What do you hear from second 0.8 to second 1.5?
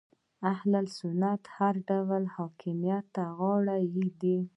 سنت